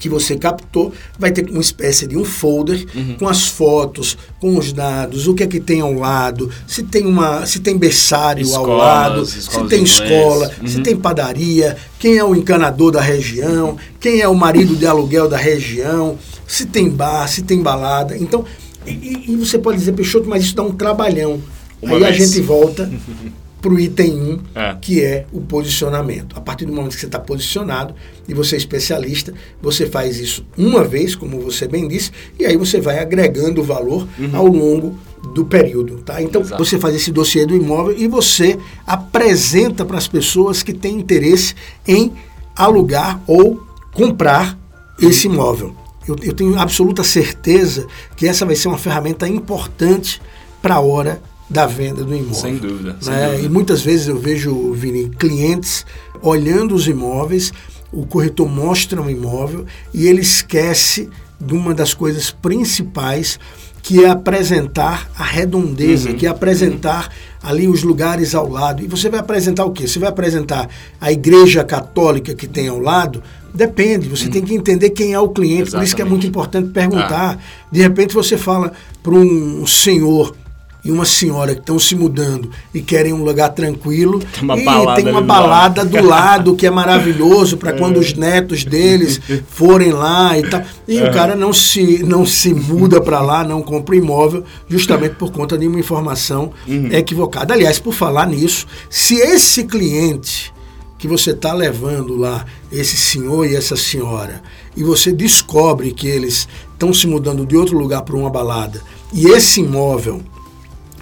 [0.00, 3.16] que você captou, vai ter uma espécie de um folder uhum.
[3.18, 7.06] com as fotos, com os dados, o que é que tem ao lado, se tem
[7.06, 10.66] uma, se tem berçário Escolas, ao lado, se tem escola, uhum.
[10.66, 15.28] se tem padaria, quem é o encanador da região, quem é o marido de aluguel
[15.28, 18.16] da região, se tem bar, se tem balada.
[18.16, 18.44] Então,
[18.86, 21.40] e, e você pode dizer, Peixoto, mas isso dá um trabalhão.
[21.82, 22.14] Uma Aí vez.
[22.14, 22.90] a gente volta
[23.60, 24.76] para o item 1, é.
[24.80, 26.36] que é o posicionamento.
[26.36, 27.94] A partir do momento que você está posicionado
[28.26, 32.56] e você é especialista, você faz isso uma vez, como você bem disse, e aí
[32.56, 34.30] você vai agregando valor uhum.
[34.32, 34.98] ao longo
[35.34, 35.98] do período.
[35.98, 36.22] Tá?
[36.22, 36.64] Então, Exato.
[36.64, 41.54] você faz esse dossiê do imóvel e você apresenta para as pessoas que têm interesse
[41.86, 42.12] em
[42.56, 44.58] alugar ou comprar
[45.00, 45.74] esse imóvel.
[46.08, 50.20] Eu, eu tenho absoluta certeza que essa vai ser uma ferramenta importante
[50.62, 52.34] para a hora da venda do imóvel.
[52.34, 52.96] Sem dúvida.
[53.00, 53.26] Sem né?
[53.26, 53.46] dúvida.
[53.46, 55.84] E muitas vezes eu vejo, Vini, clientes
[56.22, 57.52] olhando os imóveis,
[57.92, 61.08] o corretor mostra um imóvel e ele esquece
[61.40, 63.38] de uma das coisas principais
[63.82, 66.16] que é apresentar a redondeza, uhum.
[66.16, 67.06] que é apresentar
[67.42, 67.50] uhum.
[67.50, 68.82] ali os lugares ao lado.
[68.84, 69.88] E você vai apresentar o quê?
[69.88, 70.68] Você vai apresentar
[71.00, 73.22] a igreja católica que tem ao lado?
[73.52, 74.30] Depende, você uhum.
[74.30, 75.72] tem que entender quem é o cliente, Exatamente.
[75.72, 77.38] por isso que é muito importante perguntar.
[77.38, 77.68] Ah.
[77.72, 80.36] De repente você fala para um senhor
[80.84, 84.20] e uma senhora que estão se mudando e querem um lugar tranquilo.
[84.20, 87.98] Tem uma e balada, tem uma balada do lado que é maravilhoso para quando é.
[87.98, 90.62] os netos deles forem lá e tal.
[90.86, 91.08] E é.
[91.08, 95.56] o cara não se, não se muda para lá, não compra imóvel, justamente por conta
[95.56, 96.88] de uma informação uhum.
[96.92, 97.54] equivocada.
[97.54, 100.52] Aliás, por falar nisso, se esse cliente
[100.98, 104.42] que você está levando lá, esse senhor e essa senhora,
[104.76, 109.26] e você descobre que eles estão se mudando de outro lugar para uma balada, e
[109.26, 110.20] esse imóvel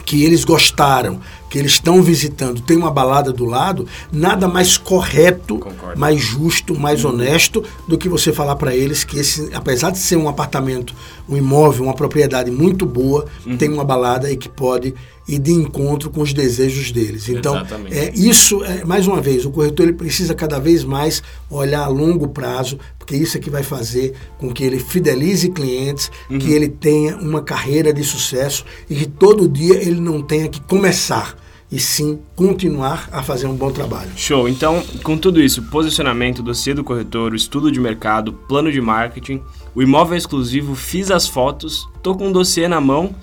[0.08, 5.58] que eles gostaram, que eles estão visitando, tem uma balada do lado, nada mais correto,
[5.58, 6.00] Concordo.
[6.00, 7.10] mais justo, mais uhum.
[7.10, 10.94] honesto do que você falar para eles que esse, apesar de ser um apartamento,
[11.28, 13.58] um imóvel, uma propriedade muito boa, uhum.
[13.58, 14.94] tem uma balada e que pode
[15.28, 17.28] ir de encontro com os desejos deles.
[17.28, 17.96] Então, Exatamente.
[17.96, 21.88] é isso é mais uma vez, o corretor ele precisa cada vez mais olhar a
[21.88, 26.38] longo prazo porque isso é que vai fazer com que ele fidelize clientes, uhum.
[26.38, 30.60] que ele tenha uma carreira de sucesso e que todo dia ele não tenha que
[30.60, 31.34] começar
[31.72, 34.10] e sim continuar a fazer um bom trabalho.
[34.14, 34.46] Show.
[34.46, 39.42] Então, com tudo isso, posicionamento, dossiê do corretor, estudo de mercado, plano de marketing,
[39.74, 43.14] o imóvel exclusivo, fiz as fotos, tô com um dossiê na mão.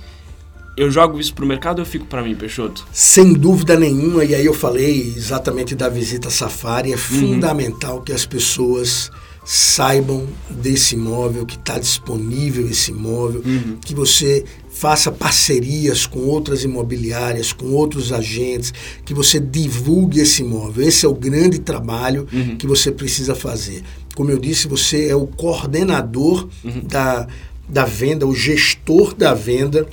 [0.77, 2.85] Eu jogo isso pro mercado ou eu fico para mim, Peixoto?
[2.91, 6.99] Sem dúvida nenhuma, e aí eu falei exatamente da visita safari, é uhum.
[6.99, 9.09] fundamental que as pessoas
[9.45, 13.77] saibam desse imóvel, que está disponível esse imóvel, uhum.
[13.79, 18.73] que você faça parcerias com outras imobiliárias, com outros agentes,
[19.05, 20.85] que você divulgue esse imóvel.
[20.85, 22.57] Esse é o grande trabalho uhum.
[22.57, 23.83] que você precisa fazer.
[24.15, 26.81] Como eu disse, você é o coordenador uhum.
[26.83, 27.27] da,
[27.69, 29.87] da venda, o gestor da venda.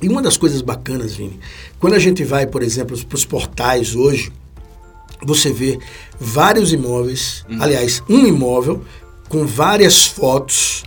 [0.00, 1.38] E uma das coisas bacanas, Vini,
[1.78, 4.32] quando a gente vai, por exemplo, para os portais hoje,
[5.24, 5.78] você vê
[6.18, 7.60] vários imóveis, uhum.
[7.60, 8.84] aliás, um imóvel
[9.28, 10.84] com várias fotos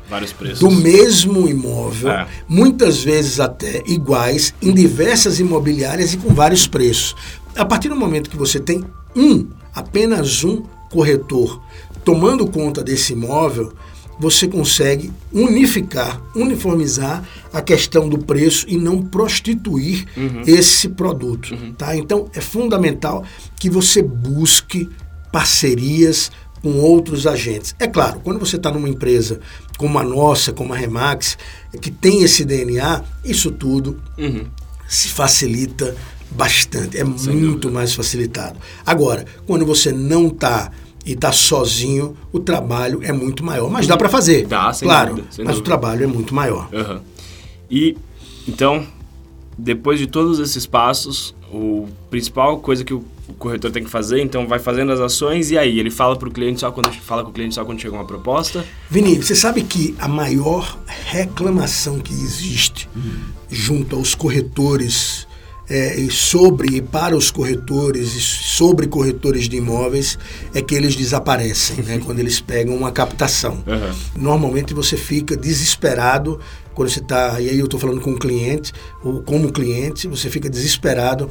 [0.59, 2.27] do mesmo imóvel, é.
[2.47, 7.15] muitas vezes até iguais, em diversas imobiliárias e com vários preços.
[7.55, 8.83] A partir do momento que você tem
[9.15, 11.61] um, apenas um corretor
[12.03, 13.73] tomando conta desse imóvel,
[14.21, 20.43] você consegue unificar, uniformizar a questão do preço e não prostituir uhum.
[20.45, 21.55] esse produto.
[21.55, 21.73] Uhum.
[21.73, 21.95] Tá?
[21.95, 23.25] Então é fundamental
[23.59, 24.87] que você busque
[25.31, 26.31] parcerias
[26.61, 27.75] com outros agentes.
[27.79, 29.39] É claro, quando você está numa empresa
[29.75, 31.35] como a nossa, como a Remax,
[31.81, 34.45] que tem esse DNA, isso tudo uhum.
[34.87, 35.95] se facilita
[36.29, 37.71] bastante, é Sem muito dúvida.
[37.71, 38.59] mais facilitado.
[38.85, 40.71] Agora, quando você não está
[41.05, 43.69] e está sozinho, o trabalho é muito maior.
[43.69, 44.45] Mas dá para fazer.
[44.45, 45.15] Dá, sem claro.
[45.15, 45.61] Dúvida, sem mas dúvida.
[45.61, 46.69] o trabalho é muito maior.
[46.71, 46.99] Uhum.
[47.69, 47.97] E
[48.47, 48.85] então,
[49.57, 53.03] depois de todos esses passos, o principal coisa que o
[53.37, 56.31] corretor tem que fazer, então vai fazendo as ações e aí ele fala para o
[56.31, 58.65] cliente só quando fala com o cliente só quando chega uma proposta.
[58.89, 63.21] Vini, você sabe que a maior reclamação que existe hum.
[63.49, 65.27] junto aos corretores
[65.71, 70.19] é, e sobre e para os corretores e sobre corretores de imóveis
[70.53, 73.63] é que eles desaparecem, né, quando eles pegam uma captação.
[73.65, 73.95] Uhum.
[74.17, 76.37] Normalmente você fica desesperado
[76.73, 80.29] quando você está, e aí eu estou falando com o cliente, ou como cliente, você
[80.29, 81.29] fica desesperado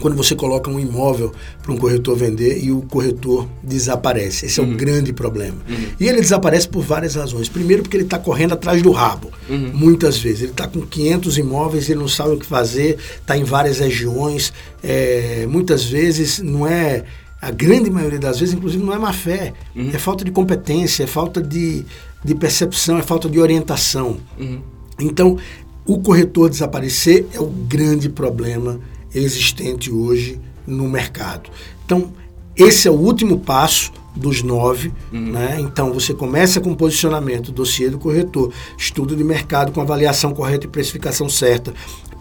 [0.00, 4.46] quando você coloca um imóvel para um corretor vender e o corretor desaparece.
[4.46, 4.66] Esse uhum.
[4.66, 4.76] é o uhum.
[4.76, 5.58] grande problema.
[5.68, 5.86] Uhum.
[6.00, 7.48] E ele desaparece por várias razões.
[7.48, 9.70] Primeiro, porque ele está correndo atrás do rabo, uhum.
[9.74, 10.42] muitas vezes.
[10.42, 14.52] Ele está com 500 imóveis, ele não sabe o que fazer, está em várias regiões.
[14.82, 17.04] É, muitas vezes não é.
[17.40, 19.52] A grande maioria das vezes, inclusive, não é má fé.
[19.74, 19.90] Uhum.
[19.92, 21.84] É falta de competência, é falta de,
[22.24, 24.18] de percepção, é falta de orientação.
[24.38, 24.60] Uhum.
[25.00, 25.36] Então,
[25.84, 28.78] o corretor desaparecer é o grande problema
[29.14, 31.50] existente hoje no mercado.
[31.84, 32.12] Então,
[32.56, 35.32] esse é o último passo dos nove, uhum.
[35.32, 35.56] né?
[35.60, 40.68] Então você começa com posicionamento, dossiê do corretor, estudo de mercado com avaliação correta e
[40.68, 41.72] precificação certa,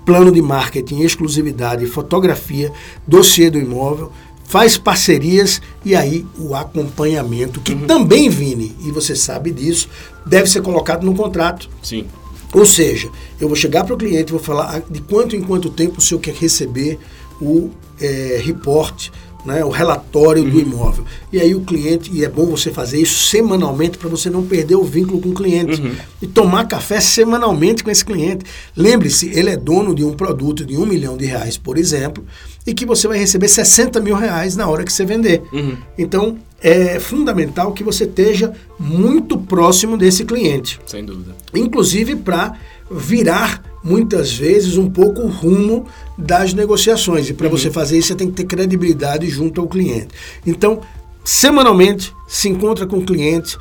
[0.06, 2.72] plano de marketing, exclusividade, fotografia,
[3.06, 4.12] dossiê do imóvel,
[4.46, 7.86] faz parcerias e aí o acompanhamento, que uhum.
[7.86, 9.90] também, Vini, e você sabe disso,
[10.26, 11.70] deve ser colocado no contrato.
[11.82, 12.06] Sim.
[12.54, 13.10] Ou seja,
[13.40, 16.02] eu vou chegar para o cliente e vou falar de quanto em quanto tempo o
[16.02, 17.00] senhor quer receber
[17.40, 19.10] o é, report,
[19.46, 20.50] né, o relatório uhum.
[20.50, 21.06] do imóvel.
[21.32, 24.76] E aí o cliente, e é bom você fazer isso semanalmente para você não perder
[24.76, 25.82] o vínculo com o cliente.
[25.82, 25.96] Uhum.
[26.22, 28.46] E tomar café semanalmente com esse cliente.
[28.76, 32.24] Lembre-se, ele é dono de um produto de um milhão de reais, por exemplo,
[32.66, 35.42] e que você vai receber 60 mil reais na hora que você vender.
[35.52, 35.78] Uhum.
[35.98, 40.80] Então, é fundamental que você esteja muito próximo desse cliente.
[40.86, 41.36] Sem dúvida.
[41.54, 42.54] Inclusive para
[42.90, 47.30] virar muitas vezes um pouco o rumo das negociações.
[47.30, 47.58] E para uhum.
[47.58, 50.10] você fazer isso, você tem que ter credibilidade junto ao cliente.
[50.46, 50.82] Então,
[51.24, 53.58] semanalmente, se encontra com o cliente,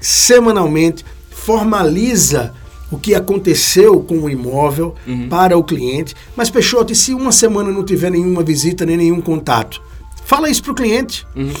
[0.00, 2.54] semanalmente, formaliza
[2.90, 5.28] o que aconteceu com o imóvel uhum.
[5.28, 6.14] para o cliente.
[6.36, 9.82] Mas, Peixoto, e se uma semana não tiver nenhuma visita nem nenhum contato?
[10.24, 11.26] Fala isso para o cliente.
[11.34, 11.52] Uhum.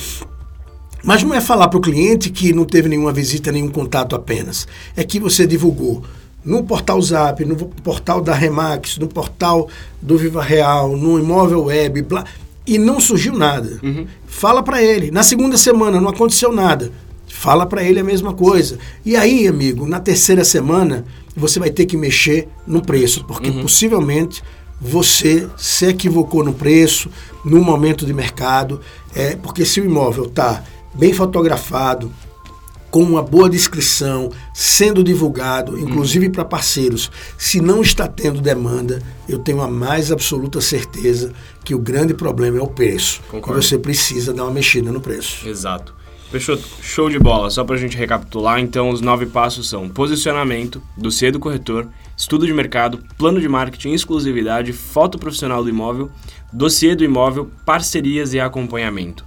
[1.04, 4.66] Mas não é falar para o cliente que não teve nenhuma visita, nenhum contato apenas.
[4.96, 6.02] É que você divulgou
[6.44, 9.68] no portal Zap, no portal da Remax, no portal
[10.00, 12.24] do Viva Real, no imóvel web, blá,
[12.66, 13.78] e não surgiu nada.
[13.82, 14.06] Uhum.
[14.26, 15.10] Fala para ele.
[15.10, 16.90] Na segunda semana não aconteceu nada.
[17.28, 18.78] Fala para ele a mesma coisa.
[19.04, 21.04] E aí, amigo, na terceira semana
[21.36, 23.62] você vai ter que mexer no preço, porque uhum.
[23.62, 24.42] possivelmente
[24.80, 27.10] você se equivocou no preço,
[27.44, 28.80] no momento de mercado,
[29.14, 30.62] é porque se o imóvel está
[30.94, 32.12] bem fotografado,
[32.94, 36.32] com uma boa descrição, sendo divulgado, inclusive uhum.
[36.32, 41.32] para parceiros, se não está tendo demanda, eu tenho a mais absoluta certeza
[41.64, 43.20] que o grande problema é o preço.
[43.28, 43.60] Concordo.
[43.60, 45.48] você precisa dar uma mexida no preço.
[45.48, 45.92] Exato.
[46.30, 46.56] Fechou?
[46.80, 47.50] Show de bola.
[47.50, 52.46] Só para a gente recapitular, então, os nove passos são posicionamento, dossiê do corretor, estudo
[52.46, 56.12] de mercado, plano de marketing, exclusividade, foto profissional do imóvel,
[56.52, 59.24] dossiê do imóvel, parcerias e acompanhamento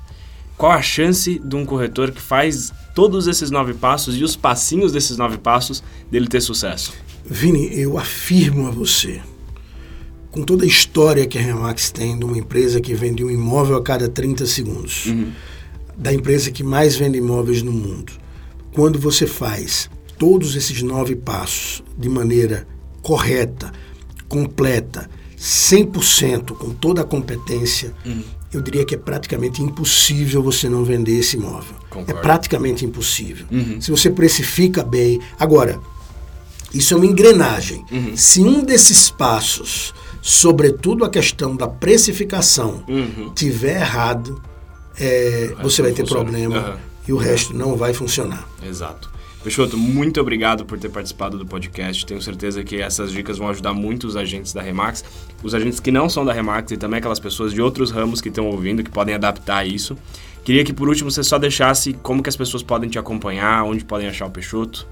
[0.58, 4.92] qual a chance de um corretor que faz todos esses nove passos e os passinhos
[4.92, 6.94] desses nove passos dele ter sucesso?
[7.24, 9.22] Vini, eu afirmo a você,
[10.32, 13.78] com toda a história que a Remax tem de uma empresa que vende um imóvel
[13.78, 15.32] a cada 30 segundos, uhum.
[15.96, 18.14] da empresa que mais vende imóveis no mundo,
[18.74, 22.68] quando você faz todos esses nove passos de maneira
[23.04, 23.72] correta,
[24.28, 30.84] completa, 100% com toda a competência, uhum eu diria que é praticamente impossível você não
[30.84, 31.76] vender esse imóvel.
[31.86, 32.20] É Concordo.
[32.20, 33.46] É praticamente impossível.
[33.52, 33.80] Uhum.
[33.80, 35.20] Se você precifica bem.
[35.40, 35.80] Agora,
[36.74, 37.86] isso é uma engrenagem.
[37.92, 38.18] Uhum.
[38.18, 43.32] Se um desses passos, sobretudo a questão da precificação, uhum.
[43.34, 44.42] tiver errado,
[45.00, 46.24] é, você vai ter funciona.
[46.24, 48.48] problema e o resto não vai funcionar.
[48.64, 49.17] Exato.
[49.48, 52.06] Peixoto, muito obrigado por ter participado do podcast.
[52.06, 55.06] Tenho certeza que essas dicas vão ajudar muito os agentes da Remax,
[55.42, 58.28] os agentes que não são da Remax e também aquelas pessoas de outros ramos que
[58.28, 59.98] estão ouvindo, que podem adaptar isso.
[60.44, 63.86] Queria que por último você só deixasse como que as pessoas podem te acompanhar, onde
[63.86, 64.86] podem achar o Peixoto.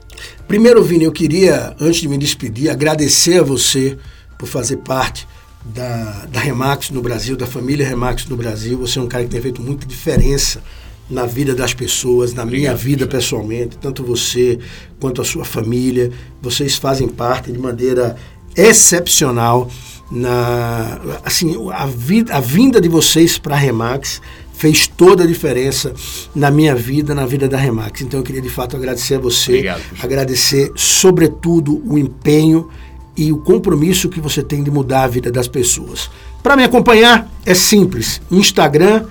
[0.48, 3.98] Primeiro, Vini, eu queria, antes de me despedir, agradecer a você
[4.38, 5.28] por fazer parte
[5.66, 8.78] da, da Remax no Brasil, da família Remax no Brasil.
[8.78, 10.64] Você é um cara que tem feito muita diferença
[11.10, 14.60] na vida das pessoas, na Obrigado, minha vida pessoalmente, tanto você
[15.00, 16.12] quanto a sua família.
[16.42, 18.16] Vocês fazem parte de maneira
[18.56, 19.70] excepcional
[20.12, 24.22] na assim a, vida, a vinda de vocês para a Remax
[24.54, 25.94] fez toda a diferença
[26.34, 28.02] na minha vida, na vida da Remax.
[28.02, 32.70] Então eu queria de fato agradecer a você, Obrigado, agradecer sobretudo o empenho
[33.18, 36.10] e o compromisso que você tem de mudar a vida das pessoas.
[36.42, 39.06] Para me acompanhar é simples, Instagram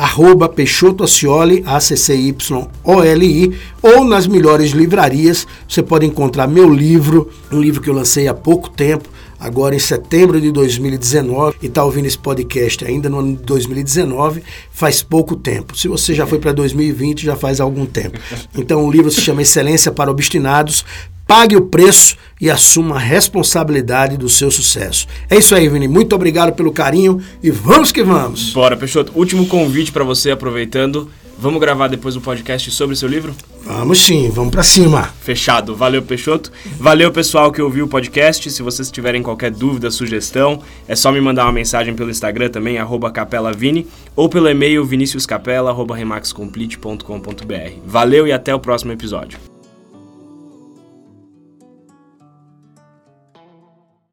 [0.00, 5.46] arroba Peixoto Acioli, A-C-C-Y-O-L-I, ou nas melhores livrarias.
[5.68, 9.78] Você pode encontrar meu livro, um livro que eu lancei há pouco tempo, agora em
[9.78, 15.36] setembro de 2019, e está ouvindo esse podcast ainda no ano de 2019, faz pouco
[15.36, 15.76] tempo.
[15.76, 18.18] Se você já foi para 2020, já faz algum tempo.
[18.56, 20.82] Então o livro se chama Excelência para Obstinados,
[21.30, 25.06] pague o preço e assuma a responsabilidade do seu sucesso.
[25.30, 25.86] É isso aí, Vini.
[25.86, 28.52] Muito obrigado pelo carinho e vamos que vamos.
[28.52, 29.12] Bora, Peixoto.
[29.14, 31.08] Último convite para você, aproveitando.
[31.38, 33.32] Vamos gravar depois um podcast sobre o seu livro?
[33.62, 35.08] Vamos sim, vamos para cima.
[35.20, 35.76] Fechado.
[35.76, 36.50] Valeu, Peixoto.
[36.80, 38.50] Valeu, pessoal que ouviu o podcast.
[38.50, 42.74] Se vocês tiverem qualquer dúvida, sugestão, é só me mandar uma mensagem pelo Instagram também,
[43.14, 47.72] capelavini, ou pelo e-mail viniciuscapela.remaxcomplete.com.br.
[47.86, 49.49] Valeu e até o próximo episódio.